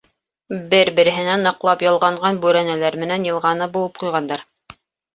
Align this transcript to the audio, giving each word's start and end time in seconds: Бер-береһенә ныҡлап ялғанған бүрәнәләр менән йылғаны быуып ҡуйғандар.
Бер-береһенә 0.71 1.35
ныҡлап 1.43 1.85
ялғанған 1.87 2.41
бүрәнәләр 2.49 3.01
менән 3.05 3.31
йылғаны 3.31 3.71
быуып 3.79 4.05
ҡуйғандар. 4.05 4.47